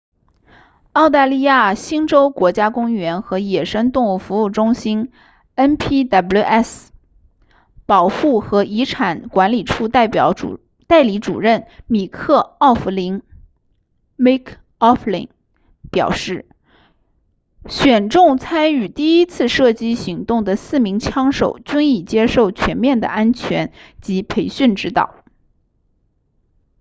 [0.93, 5.11] 澳大利亚新州国家公园和野生动物服务中心
[5.55, 6.87] npws
[7.85, 13.21] 保护和遗产管理处代理主任米克奥弗林
[14.17, 15.29] mick o'flynn
[15.91, 16.47] 表示
[17.69, 23.71] 选中参与第一次射击行动的四名枪手均已接受全面的安全
[24.01, 25.13] 及培训指导